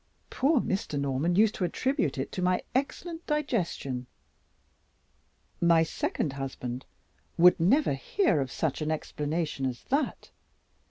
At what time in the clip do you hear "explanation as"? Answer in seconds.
8.89-9.83